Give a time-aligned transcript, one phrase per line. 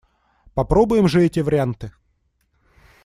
[0.55, 1.91] Попробуем же эти варианты!